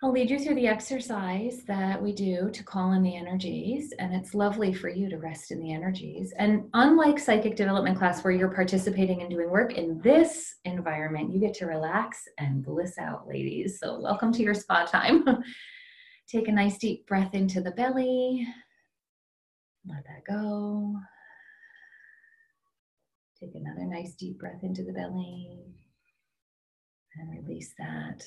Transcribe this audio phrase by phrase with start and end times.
[0.00, 4.14] I'll lead you through the exercise that we do to call in the energies, and
[4.14, 6.32] it's lovely for you to rest in the energies.
[6.38, 11.40] And unlike psychic development class, where you're participating and doing work in this environment, you
[11.40, 13.80] get to relax and bliss out, ladies.
[13.80, 15.24] So, welcome to your spa time.
[16.28, 18.46] Take a nice deep breath into the belly,
[19.84, 20.94] let that go.
[23.40, 25.58] Take another nice deep breath into the belly
[27.16, 28.24] and release that.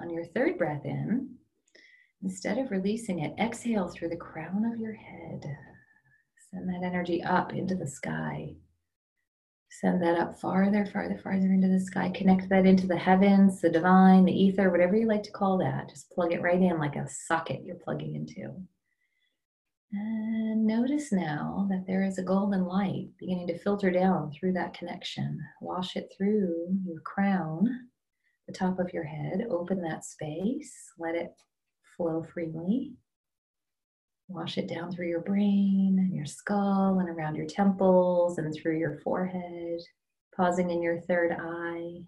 [0.00, 1.36] On your third breath in,
[2.22, 5.42] instead of releasing it, exhale through the crown of your head.
[6.50, 8.54] Send that energy up into the sky.
[9.70, 12.10] Send that up farther, farther, farther into the sky.
[12.14, 15.88] Connect that into the heavens, the divine, the ether, whatever you like to call that.
[15.90, 18.54] Just plug it right in like a socket you're plugging into.
[19.92, 24.74] And notice now that there is a golden light beginning to filter down through that
[24.74, 25.38] connection.
[25.60, 27.88] Wash it through your crown
[28.48, 29.46] the top of your head.
[29.50, 31.32] Open that space, let it
[31.96, 32.94] flow freely.
[34.26, 38.78] Wash it down through your brain and your skull and around your temples and through
[38.78, 39.80] your forehead,
[40.36, 42.02] pausing in your third eye,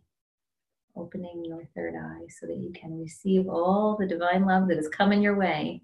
[0.97, 4.89] opening your third eye so that you can receive all the divine love that is
[4.89, 5.81] coming your way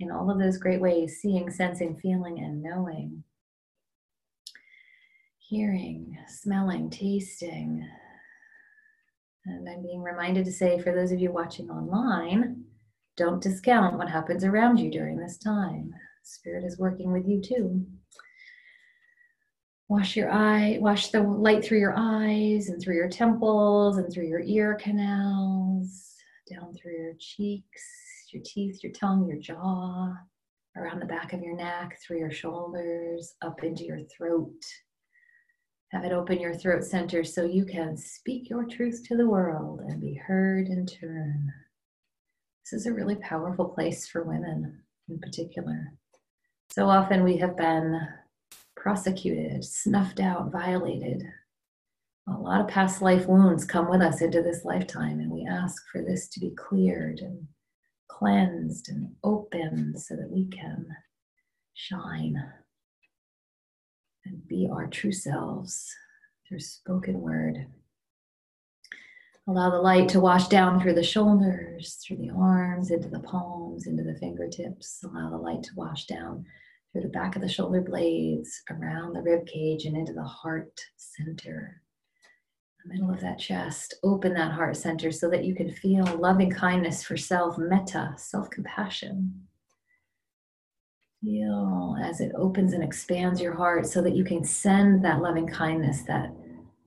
[0.00, 3.22] in all of those great ways seeing, sensing, feeling, and knowing.
[5.38, 7.86] Hearing, smelling, tasting,
[9.46, 12.64] and I'm being reminded to say, for those of you watching online,
[13.16, 15.92] don't discount what happens around you during this time.
[16.22, 17.86] Spirit is working with you too.
[19.88, 24.26] Wash your eye, wash the light through your eyes and through your temples and through
[24.26, 26.14] your ear canals,
[26.50, 27.82] down through your cheeks,
[28.32, 30.14] your teeth, your tongue, your jaw,
[30.76, 34.50] around the back of your neck, through your shoulders, up into your throat,
[35.94, 39.80] have it open your throat center so you can speak your truth to the world
[39.86, 41.52] and be heard in turn.
[42.64, 45.92] This is a really powerful place for women in particular.
[46.72, 48.00] So often we have been
[48.76, 51.22] prosecuted, snuffed out, violated.
[52.28, 55.80] A lot of past life wounds come with us into this lifetime, and we ask
[55.92, 57.46] for this to be cleared and
[58.08, 60.88] cleansed and opened so that we can
[61.74, 62.42] shine
[64.46, 65.92] be our true selves
[66.46, 67.66] through spoken word.
[69.46, 73.86] Allow the light to wash down through the shoulders, through the arms, into the palms,
[73.86, 75.04] into the fingertips.
[75.04, 76.46] Allow the light to wash down
[76.92, 80.80] through the back of the shoulder blades, around the rib cage, and into the heart
[80.96, 81.82] center.
[82.82, 83.94] The middle of that chest.
[84.02, 88.48] Open that heart center so that you can feel loving kindness for self, metta, self
[88.48, 89.46] compassion.
[91.24, 95.46] Feel as it opens and expands your heart so that you can send that loving
[95.46, 96.30] kindness, that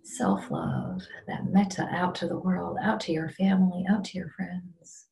[0.04, 4.30] self love, that metta out to the world, out to your family, out to your
[4.30, 5.08] friends.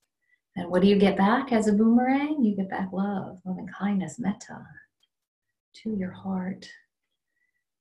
[0.55, 2.43] And what do you get back as a boomerang?
[2.43, 4.59] You get back love, loving kindness, metta
[5.83, 6.69] to your heart.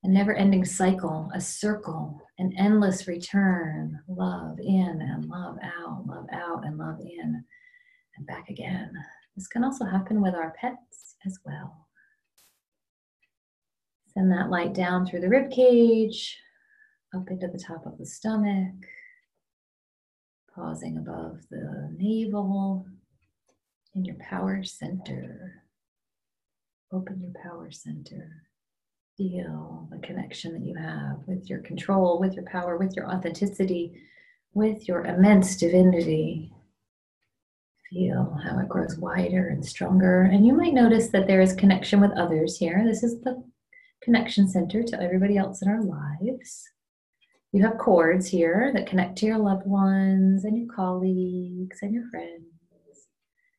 [0.03, 4.01] A never ending cycle, a circle, an endless return.
[4.09, 7.45] Love in and love out, love out and love in,
[8.17, 8.93] and back again.
[9.37, 11.89] This can also happen with our pets as well.
[14.13, 16.39] Send that light down through the rib cage,
[17.15, 18.75] up into the top of the stomach,
[20.55, 22.87] pausing above the navel
[23.95, 25.63] in your power center.
[26.93, 28.31] Open your power center.
[29.17, 34.01] Feel the connection that you have with your control, with your power, with your authenticity,
[34.53, 36.54] with your immense divinity.
[37.91, 40.23] Feel how it grows wider and stronger.
[40.23, 42.83] And you might notice that there is connection with others here.
[42.85, 43.43] This is the
[44.03, 46.63] connection center to everybody else in our lives.
[47.53, 52.09] You have cords here that connect to your loved ones and your colleagues and your
[52.11, 52.43] friends,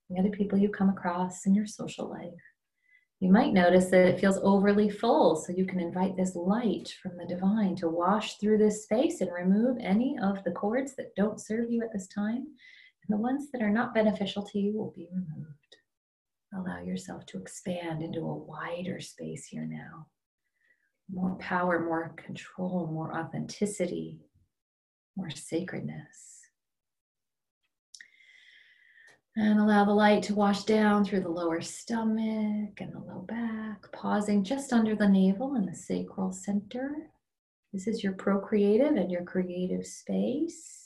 [0.10, 2.34] the other people you come across in your social life.
[3.22, 7.16] You might notice that it feels overly full, so you can invite this light from
[7.16, 11.40] the divine to wash through this space and remove any of the cords that don't
[11.40, 12.48] serve you at this time
[13.08, 15.78] and the ones that are not beneficial to you will be removed.
[16.54, 20.08] Allow yourself to expand into a wider space here now.
[21.14, 24.20] More power, more control, more authenticity,
[25.16, 26.42] more sacredness.
[29.38, 33.92] And allow the light to wash down through the lower stomach and the low back,
[33.92, 37.12] pausing just under the navel in the sacral center.
[37.74, 40.85] This is your procreative and your creative space.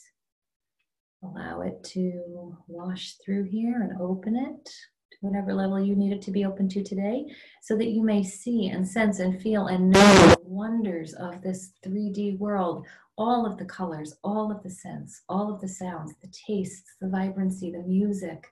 [1.22, 6.22] Allow it to wash through here and open it to whatever level you need it
[6.22, 7.26] to be open to today,
[7.62, 11.72] so that you may see and sense and feel and know the wonders of this
[11.84, 12.86] 3D world
[13.20, 17.08] all of the colors, all of the scents, all of the sounds, the tastes, the
[17.08, 18.46] vibrancy, the music,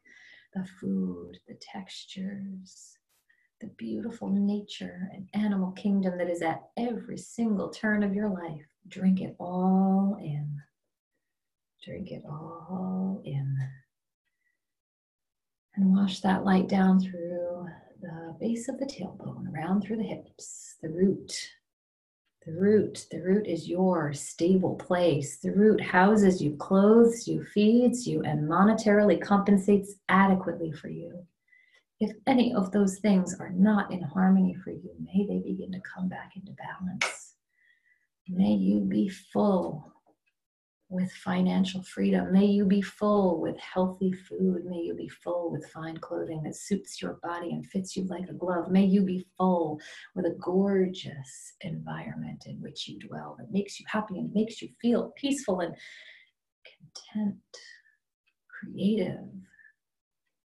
[0.55, 2.99] the food, the textures,
[3.63, 8.67] the beautiful nature and animal kingdom that is at every single turn of your life.
[8.89, 10.61] Drink it all in.
[11.89, 13.57] Drink it all in.
[15.75, 17.67] And wash that light down through
[18.03, 21.33] the base of the tailbone, around through the hips, the root,
[22.45, 25.39] the root, the root is your stable place.
[25.39, 31.27] The root houses you, clothes you, feeds you, and monetarily compensates adequately for you.
[32.01, 35.81] If any of those things are not in harmony for you, may they begin to
[35.81, 37.33] come back into balance.
[38.29, 39.95] May you be full
[40.91, 42.33] with financial freedom.
[42.33, 44.65] May you be full with healthy food.
[44.65, 48.29] May you be full with fine clothing that suits your body and fits you like
[48.29, 48.71] a glove.
[48.71, 49.79] May you be full
[50.15, 54.69] with a gorgeous environment in which you dwell that makes you happy and makes you
[54.81, 55.75] feel peaceful and
[57.15, 57.37] content,
[58.49, 59.29] creative,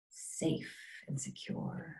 [0.09, 0.73] safe,
[1.09, 1.95] and secure.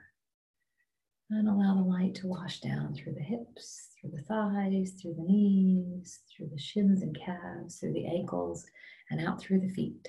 [1.31, 5.23] And allow the light to wash down through the hips, through the thighs, through the
[5.23, 8.65] knees, through the shins and calves, through the ankles,
[9.11, 10.07] and out through the feet.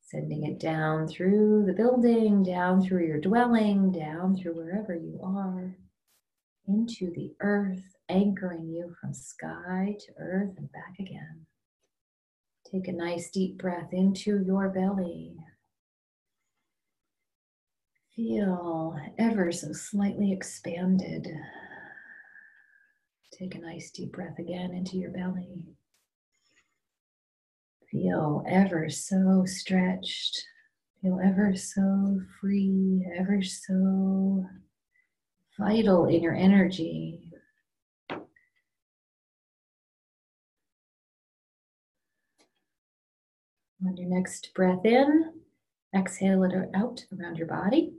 [0.00, 5.76] Sending it down through the building, down through your dwelling, down through wherever you are,
[6.66, 11.44] into the earth, anchoring you from sky to earth and back again.
[12.72, 15.36] Take a nice deep breath into your belly.
[18.18, 21.28] Feel ever so slightly expanded.
[23.32, 25.64] Take a nice deep breath again into your belly.
[27.92, 30.42] Feel ever so stretched.
[31.00, 34.44] Feel ever so free, ever so
[35.56, 37.30] vital in your energy.
[38.10, 38.26] On
[43.96, 45.34] your next breath in,
[45.94, 47.92] exhale it out around your body.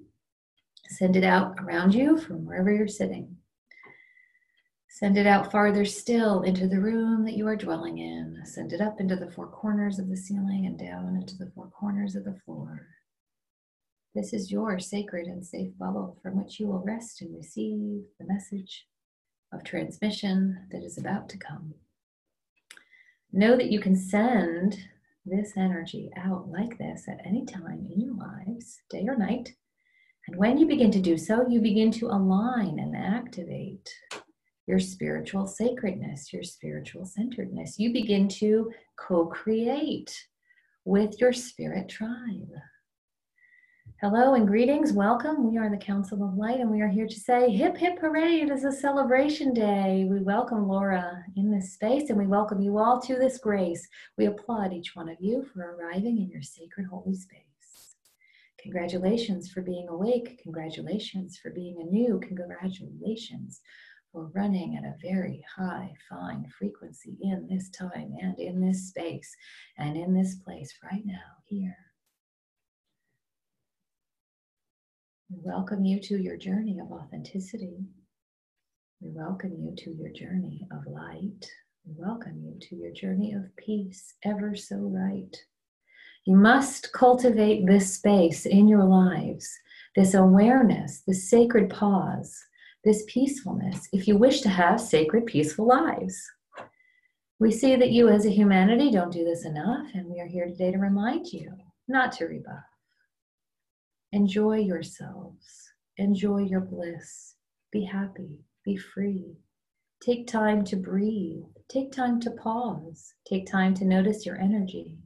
[0.89, 3.37] Send it out around you from wherever you're sitting.
[4.89, 8.41] Send it out farther still into the room that you are dwelling in.
[8.43, 11.67] Send it up into the four corners of the ceiling and down into the four
[11.67, 12.87] corners of the floor.
[14.15, 18.25] This is your sacred and safe bubble from which you will rest and receive the
[18.25, 18.87] message
[19.53, 21.75] of transmission that is about to come.
[23.31, 24.77] Know that you can send
[25.23, 29.53] this energy out like this at any time in your lives, day or night.
[30.29, 33.91] And when you begin to do so, you begin to align and activate
[34.67, 37.79] your spiritual sacredness, your spiritual centeredness.
[37.79, 40.27] You begin to co create
[40.85, 42.51] with your spirit tribe.
[44.01, 44.93] Hello and greetings.
[44.93, 45.49] Welcome.
[45.49, 48.41] We are the Council of Light, and we are here to say hip hip hooray.
[48.41, 50.05] It is a celebration day.
[50.07, 53.89] We welcome Laura in this space, and we welcome you all to this grace.
[54.15, 57.48] We applaud each one of you for arriving in your sacred holy space.
[58.61, 60.39] Congratulations for being awake.
[60.43, 62.19] Congratulations for being anew.
[62.19, 63.61] Congratulations
[64.13, 69.35] we're running at a very high, fine frequency in this time and in this space
[69.77, 71.77] and in this place right now, here.
[75.29, 77.85] We welcome you to your journey of authenticity.
[78.99, 81.47] We welcome you to your journey of light.
[81.85, 85.35] We welcome you to your journey of peace, ever so right.
[86.29, 89.49] You must cultivate this space in your lives,
[89.95, 92.45] this awareness, this sacred pause
[92.83, 96.21] this peacefulness if you wish to have sacred, peaceful lives.
[97.39, 100.45] We see that you as a humanity don't do this enough, and we are here
[100.45, 101.51] today to remind you
[101.87, 102.63] not to rebuff.
[104.11, 107.37] Enjoy yourselves, enjoy your bliss,
[107.71, 109.39] be happy, be free.
[109.99, 114.99] Take time to breathe, take time to pause, take time to notice your energy.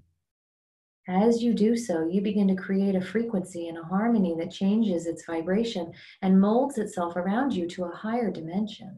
[1.07, 5.05] As you do so, you begin to create a frequency and a harmony that changes
[5.05, 5.91] its vibration
[6.21, 8.97] and molds itself around you to a higher dimension.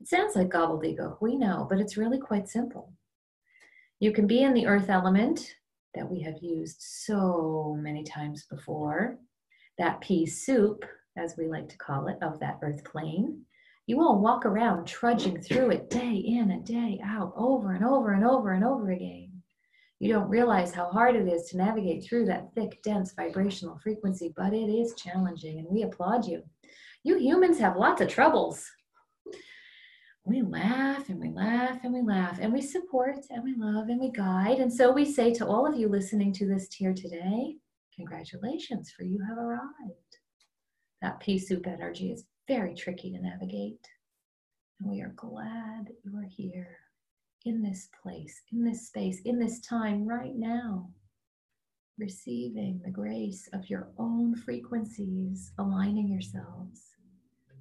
[0.00, 2.92] It sounds like gobbledygook, we know, but it's really quite simple.
[3.98, 5.56] You can be in the earth element
[5.94, 9.18] that we have used so many times before,
[9.78, 10.84] that pea soup,
[11.16, 13.42] as we like to call it, of that earth plane.
[13.86, 18.12] You will walk around trudging through it day in and day out, over and over
[18.12, 19.31] and over and over again.
[20.02, 24.34] You don't realize how hard it is to navigate through that thick, dense vibrational frequency,
[24.36, 26.42] but it is challenging, and we applaud you.
[27.04, 28.68] You humans have lots of troubles.
[30.24, 34.00] We laugh and we laugh and we laugh and we support and we love and
[34.00, 34.58] we guide.
[34.58, 37.54] And so we say to all of you listening to this here today,
[37.94, 40.18] congratulations, for you have arrived.
[41.00, 43.86] That pea soup energy is very tricky to navigate.
[44.80, 46.81] And we are glad you are here
[47.44, 50.88] in this place, in this space, in this time right now,
[51.98, 56.92] receiving the grace of your own frequencies, aligning yourselves,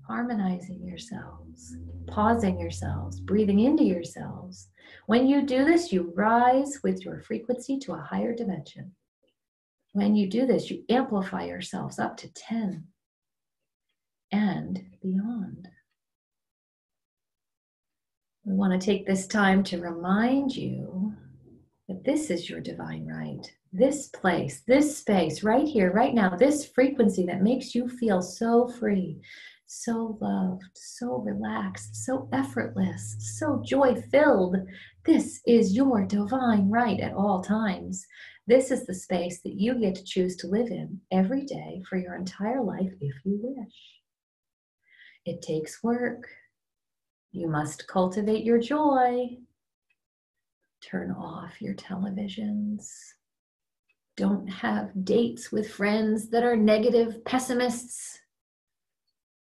[0.07, 1.75] harmonizing yourselves,
[2.07, 4.69] pausing yourselves, breathing into yourselves.
[5.07, 8.91] When you do this, you rise with your frequency to a higher dimension.
[9.93, 12.85] When you do this, you amplify yourselves up to 10
[14.31, 15.67] and beyond.
[18.43, 21.13] We want to take this time to remind you
[21.88, 23.45] that this is your divine right.
[23.71, 28.67] This place, this space, right here, right now, this frequency that makes you feel so
[28.67, 29.21] free,
[29.67, 34.57] so loved, so relaxed, so effortless, so joy filled.
[35.05, 38.05] This is your divine right at all times.
[38.48, 41.98] This is the space that you get to choose to live in every day for
[41.98, 43.75] your entire life if you wish.
[45.25, 46.27] It takes work.
[47.31, 49.38] You must cultivate your joy.
[50.81, 52.89] Turn off your televisions.
[54.17, 58.19] Don't have dates with friends that are negative pessimists.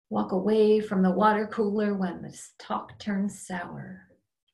[0.08, 4.08] Walk away from the water cooler when the talk turns sour.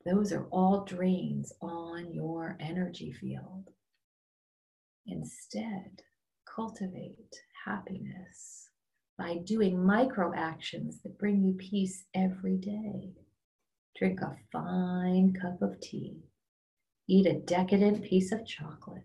[0.07, 3.69] Those are all drains on your energy field.
[5.07, 6.03] Instead,
[6.47, 8.71] cultivate happiness
[9.19, 13.13] by doing micro actions that bring you peace every day.
[13.99, 16.19] Drink a fine cup of tea.
[17.09, 19.05] Eat a decadent piece of chocolate.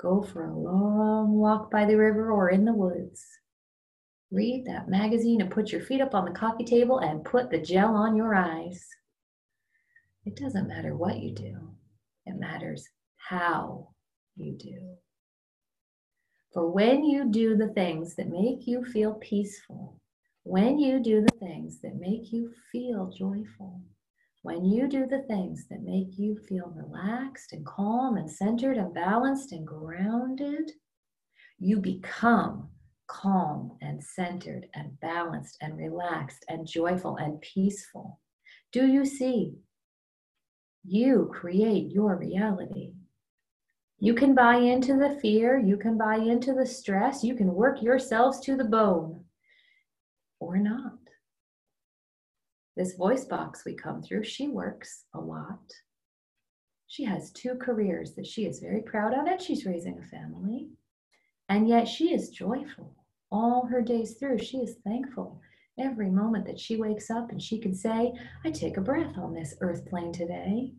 [0.00, 3.26] Go for a long walk by the river or in the woods.
[4.30, 7.58] Read that magazine and put your feet up on the coffee table and put the
[7.58, 8.86] gel on your eyes.
[10.24, 11.74] It doesn't matter what you do,
[12.26, 13.88] it matters how
[14.36, 14.96] you do.
[16.52, 19.98] For when you do the things that make you feel peaceful,
[20.44, 23.80] when you do the things that make you feel joyful,
[24.42, 28.94] when you do the things that make you feel relaxed and calm and centered and
[28.94, 30.70] balanced and grounded,
[31.58, 32.68] you become
[33.08, 38.20] calm and centered and balanced and relaxed and joyful and peaceful.
[38.70, 39.54] Do you see?
[40.84, 42.92] You create your reality.
[43.98, 47.82] You can buy into the fear, you can buy into the stress, you can work
[47.82, 49.24] yourselves to the bone
[50.38, 50.97] or not.
[52.78, 55.72] This voice box we come through, she works a lot.
[56.86, 60.68] She has two careers that she is very proud of, and she's raising a family.
[61.48, 62.94] And yet she is joyful
[63.32, 64.38] all her days through.
[64.38, 65.40] She is thankful
[65.76, 68.12] every moment that she wakes up and she can say,
[68.44, 70.74] I take a breath on this earth plane today.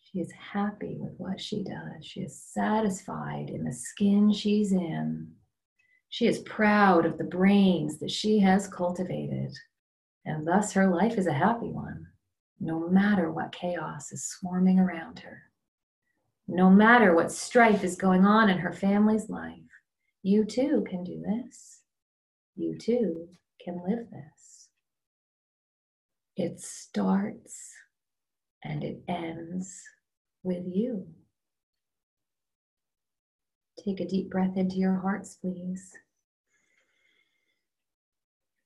[0.00, 2.06] She is happy with what she does.
[2.06, 5.32] She is satisfied in the skin she's in.
[6.08, 9.52] She is proud of the brains that she has cultivated.
[10.24, 12.06] And thus her life is a happy one,
[12.60, 15.42] no matter what chaos is swarming around her.
[16.46, 19.58] No matter what strife is going on in her family's life,
[20.22, 21.80] you too can do this.
[22.56, 23.28] You too
[23.62, 24.68] can live this.
[26.36, 27.72] It starts
[28.64, 29.82] and it ends
[30.42, 31.06] with you.
[33.84, 35.92] Take a deep breath into your hearts, please.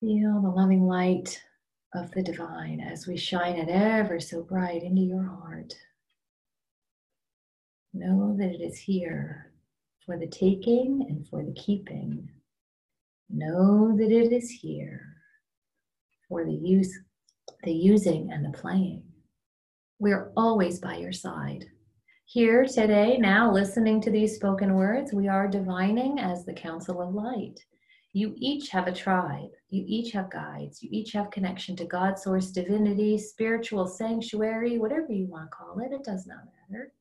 [0.00, 1.40] Feel the loving light
[1.95, 5.75] of the divine as we shine it ever so bright into your heart.
[7.92, 9.52] Know that it is here
[10.07, 12.28] for the taking and for the keeping.
[13.28, 15.16] Know that it is here
[16.28, 16.99] for the use,
[17.64, 19.02] the using and the playing.
[19.99, 21.66] We're always by your side.
[22.25, 27.14] Here today, now listening to these spoken words, we are divining as the Council of
[27.14, 27.61] Light.
[28.14, 29.50] You each have a tribe.
[29.69, 30.83] You each have guides.
[30.83, 35.79] You each have connection to God, source, divinity, spiritual sanctuary, whatever you want to call
[35.81, 35.93] it.
[35.93, 36.93] It does not matter.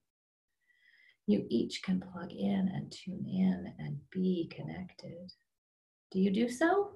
[1.27, 5.31] You each can plug in and tune in and be connected.
[6.11, 6.91] Do you do so?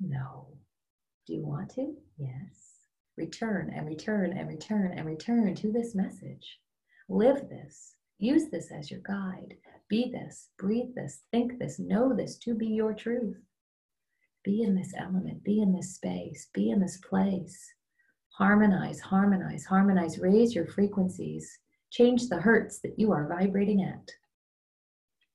[0.00, 0.48] No.
[1.26, 1.94] Do you want to?
[2.16, 2.74] Yes
[3.16, 6.58] return and return and return and return to this message.
[7.08, 7.94] Live this.
[8.18, 9.54] Use this as your guide.
[9.88, 13.36] Be this, breathe this, think this, know this to be your truth.
[14.44, 17.74] Be in this element, be in this space, be in this place.
[18.30, 20.18] Harmonize, harmonize, harmonize.
[20.18, 21.58] Raise your frequencies.
[21.92, 24.10] Change the hertz that you are vibrating at.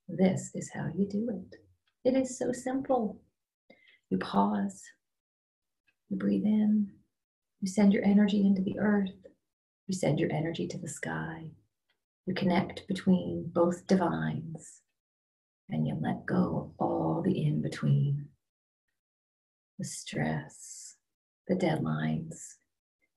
[0.09, 1.59] This is how you do it.
[2.03, 3.21] It is so simple.
[4.09, 4.83] You pause,
[6.09, 6.89] you breathe in,
[7.61, 9.11] you send your energy into the earth,
[9.89, 11.50] you send your energy to the sky,
[12.27, 14.81] you connect between both divines,
[15.67, 18.27] and you let go of all the in between
[19.79, 20.96] the stress,
[21.48, 22.36] the deadlines,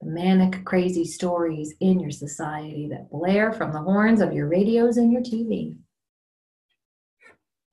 [0.01, 4.97] the manic, crazy stories in your society that blare from the horns of your radios
[4.97, 5.77] and your TV.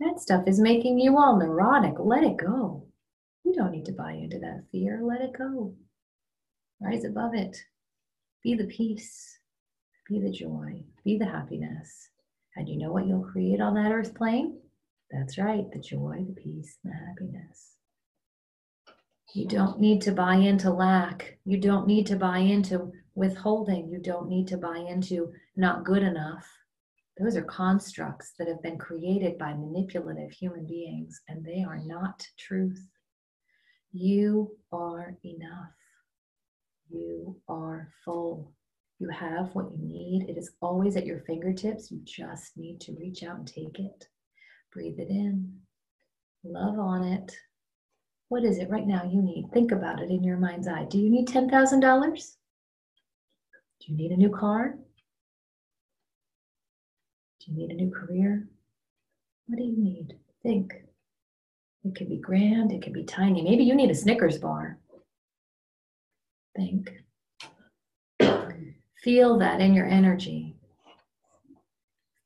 [0.01, 1.93] That stuff is making you all neurotic.
[1.99, 2.85] Let it go.
[3.45, 4.99] You don't need to buy into that fear.
[5.01, 5.73] Let it go.
[6.81, 7.63] Rise above it.
[8.43, 9.39] Be the peace.
[10.07, 10.83] Be the joy.
[11.03, 12.09] Be the happiness.
[12.55, 14.59] And you know what you'll create on that earth plane?
[15.11, 17.75] That's right, the joy, the peace, the happiness.
[19.33, 21.37] You don't need to buy into lack.
[21.45, 23.89] You don't need to buy into withholding.
[23.89, 26.47] You don't need to buy into not good enough.
[27.19, 32.25] Those are constructs that have been created by manipulative human beings, and they are not
[32.37, 32.81] truth.
[33.91, 35.73] You are enough.
[36.89, 38.53] You are full.
[38.99, 40.29] You have what you need.
[40.29, 41.91] It is always at your fingertips.
[41.91, 44.07] You just need to reach out and take it.
[44.73, 45.53] Breathe it in.
[46.43, 47.31] Love on it.
[48.29, 49.49] What is it right now you need?
[49.53, 50.85] Think about it in your mind's eye.
[50.89, 52.35] Do you need $10,000?
[53.79, 54.75] Do you need a new car?
[57.39, 58.47] Do you need a new career?
[59.47, 60.15] What do you need?
[60.43, 60.73] Think.
[61.83, 63.41] It could be grand, it could be tiny.
[63.41, 64.77] Maybe you need a Snickers bar.
[66.59, 66.91] Think.
[69.01, 70.57] Feel that in your energy.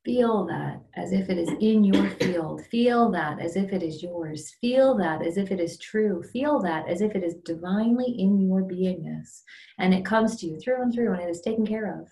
[0.04, 2.66] Feel that as if it is in your field.
[2.66, 4.56] Feel that as if it is yours.
[4.60, 6.20] Feel that as if it is true.
[6.32, 9.42] Feel that as if it is divinely in your beingness
[9.78, 12.08] and it comes to you through and through and it is taken care of.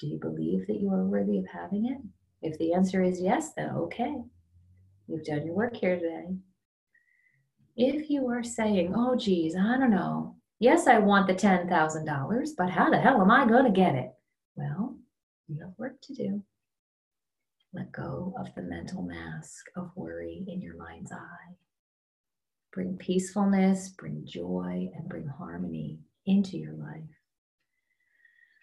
[0.00, 1.98] Do you believe that you are worthy of having it?
[2.44, 4.16] If the answer is yes, then okay.
[5.06, 6.34] You've done your work here today.
[7.76, 10.36] If you are saying, oh, geez, I don't know.
[10.62, 14.12] Yes, I want the $10,000, but how the hell am I going to get it?
[14.54, 14.96] Well,
[15.48, 16.40] you have work to do.
[17.74, 21.56] Let go of the mental mask of worry in your mind's eye.
[22.72, 27.10] Bring peacefulness, bring joy, and bring harmony into your life.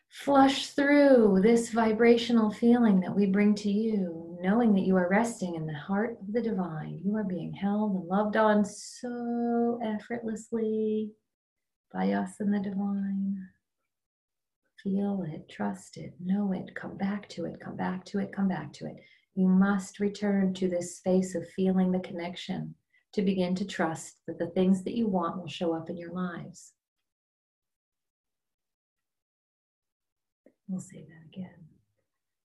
[0.10, 5.56] Flush through this vibrational feeling that we bring to you, knowing that you are resting
[5.56, 7.02] in the heart of the divine.
[7.04, 11.12] You are being held and loved on so effortlessly
[11.94, 13.48] by us and the divine.
[14.84, 18.48] Feel it, trust it, know it, come back to it, come back to it, come
[18.48, 18.96] back to it.
[19.36, 22.76] You must return to this space of feeling the connection
[23.14, 26.12] to begin to trust that the things that you want will show up in your
[26.12, 26.74] lives.
[30.68, 31.66] We'll say that again.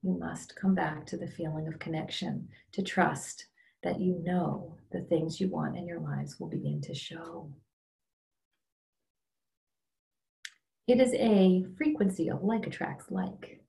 [0.03, 3.47] You must come back to the feeling of connection, to trust
[3.83, 7.53] that you know the things you want in your lives will begin to show.
[10.87, 13.61] It is a frequency of like attracts like.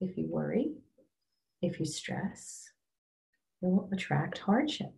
[0.00, 0.74] If you worry,
[1.60, 2.68] if you stress,
[3.60, 4.92] you'll attract hardship.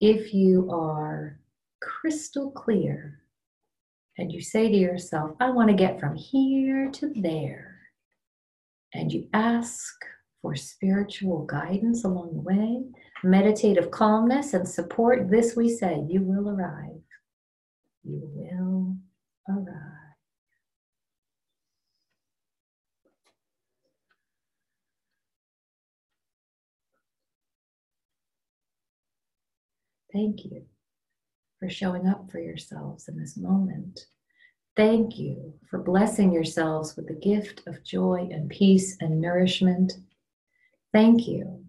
[0.00, 1.38] If you are
[1.80, 3.20] crystal clear
[4.18, 7.78] and you say to yourself, I want to get from here to there,
[8.94, 9.94] and you ask
[10.42, 12.82] for spiritual guidance along the way,
[13.22, 17.00] meditative calmness and support, this we say, you will arrive.
[18.02, 18.96] You will
[19.48, 20.01] arrive.
[30.12, 30.64] Thank you
[31.58, 34.06] for showing up for yourselves in this moment.
[34.76, 39.92] Thank you for blessing yourselves with the gift of joy and peace and nourishment.
[40.92, 41.64] Thank you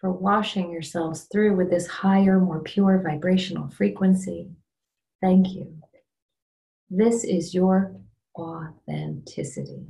[0.00, 4.48] for washing yourselves through with this higher, more pure vibrational frequency.
[5.20, 5.74] Thank you.
[6.90, 7.96] This is your
[8.38, 9.86] authenticity.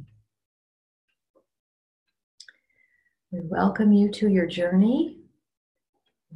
[3.31, 5.18] We welcome you to your journey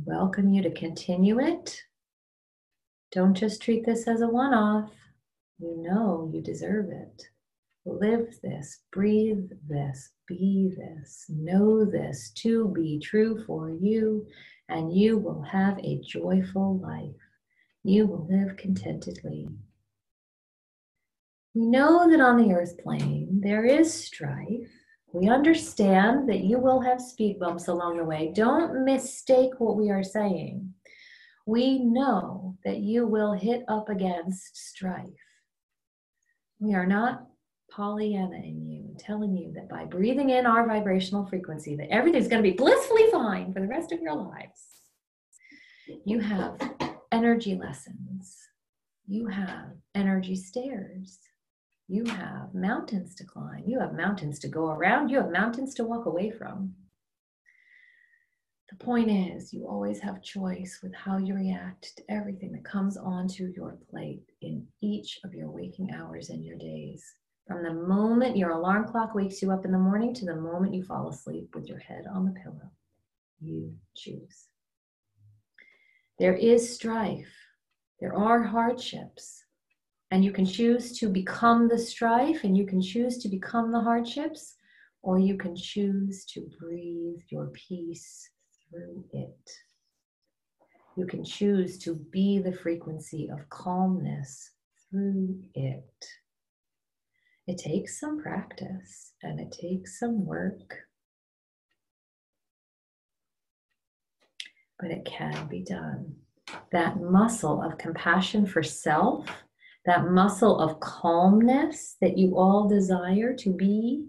[0.05, 1.83] welcome you to continue it.
[3.13, 4.91] Don't just treat this as a one off.
[5.59, 7.23] You know you deserve it.
[7.85, 14.27] Live this, breathe this, be this, know this to be true for you,
[14.69, 17.11] and you will have a joyful life.
[17.85, 19.49] You will live contentedly.
[21.55, 24.71] We know that on the earth plane there is strife,
[25.13, 28.33] we understand that you will have speed bumps along the way.
[28.35, 30.73] Don't mistake what we are saying.
[31.47, 35.09] We know that you will hit up against strife.
[36.61, 37.27] We are not
[37.71, 42.43] Pollyanna in you, telling you that by breathing in our vibrational frequency, that everything's going
[42.43, 44.67] to be blissfully fine for the rest of your lives.
[46.05, 46.59] You have
[47.11, 48.37] energy lessons.
[49.07, 51.19] You have energy stairs.
[51.89, 53.65] You have mountains to climb.
[53.67, 55.11] You have mountains to go around.
[55.11, 56.75] You have mountains to walk away from.
[58.71, 62.97] The point is, you always have choice with how you react to everything that comes
[62.97, 67.05] onto your plate in each of your waking hours and your days.
[67.47, 70.73] From the moment your alarm clock wakes you up in the morning to the moment
[70.73, 72.71] you fall asleep with your head on the pillow,
[73.41, 74.47] you choose.
[76.19, 77.35] There is strife,
[78.01, 79.45] there are hardships,
[80.13, 83.81] and you can choose to become the strife and you can choose to become the
[83.81, 84.57] hardships,
[85.01, 88.29] or you can choose to breathe your peace
[88.69, 89.51] through it.
[90.99, 94.51] You can choose to be the frequency of calmness
[94.91, 96.05] through it.
[97.47, 100.75] It takes some practice and it takes some work,
[104.79, 106.17] but it can be done.
[106.71, 109.27] That muscle of compassion for self,
[109.85, 114.07] that muscle of calmness that you all desire to be,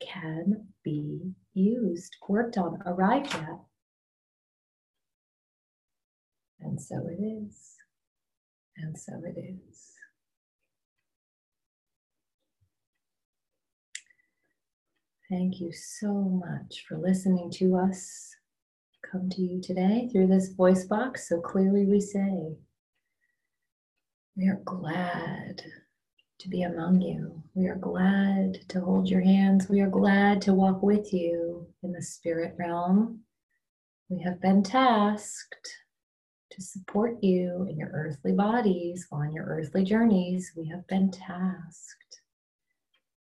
[0.00, 3.60] can be used, worked on, arrived at.
[6.60, 7.74] And so it is.
[8.76, 9.92] And so it is.
[15.30, 18.36] Thank you so much for listening to us
[19.10, 21.28] come to you today through this voice box.
[21.28, 22.56] So clearly, we say,
[24.36, 25.62] We are glad
[26.40, 27.42] to be among you.
[27.54, 29.70] We are glad to hold your hands.
[29.70, 33.20] We are glad to walk with you in the spirit realm.
[34.10, 35.70] We have been tasked
[36.50, 40.52] to support you in your earthly bodies on your earthly journeys.
[40.54, 42.20] We have been tasked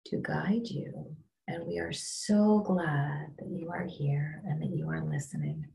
[0.05, 1.17] to guide you.
[1.49, 5.65] And we are so glad that you are here and that you are listening.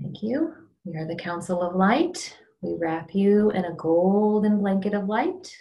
[0.00, 0.52] Thank you.
[0.84, 2.36] We are the Council of Light.
[2.62, 5.52] We wrap you in a golden blanket of light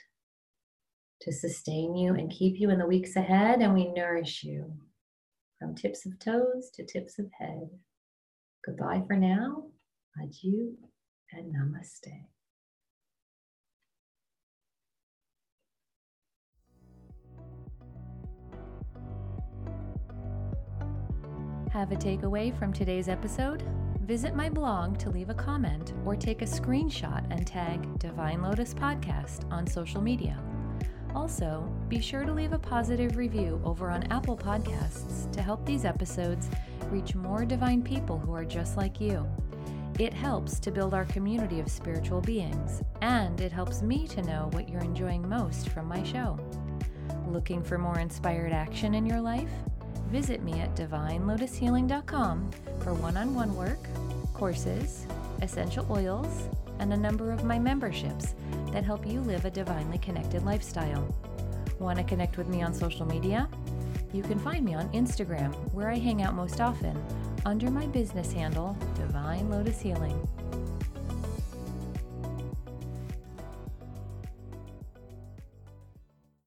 [1.22, 4.72] to sustain you and keep you in the weeks ahead, and we nourish you
[5.58, 7.70] from tips of toes to tips of head.
[8.64, 9.64] Goodbye for now.
[10.22, 10.78] Adieu
[11.32, 12.08] and namaste.
[21.74, 23.64] Have a takeaway from today's episode?
[24.06, 28.74] Visit my blog to leave a comment or take a screenshot and tag Divine Lotus
[28.74, 30.42] Podcast on social media.
[31.14, 35.86] Also, be sure to leave a positive review over on Apple Podcasts to help these
[35.86, 36.50] episodes
[36.90, 39.26] reach more divine people who are just like you.
[40.00, 44.50] It helps to build our community of spiritual beings, and it helps me to know
[44.54, 46.40] what you're enjoying most from my show.
[47.28, 49.52] Looking for more inspired action in your life?
[50.12, 53.80] Visit me at divinelotushealing.com for one on one work,
[54.34, 55.08] courses,
[55.42, 58.36] essential oils, and a number of my memberships
[58.74, 61.16] that help you live a divinely connected lifestyle.
[61.80, 63.48] Want to connect with me on social media?
[64.12, 67.02] You can find me on Instagram, where I hang out most often,
[67.46, 70.28] under my business handle, Divine Lotus Healing.